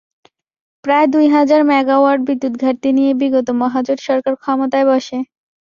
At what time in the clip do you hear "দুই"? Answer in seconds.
1.13-1.25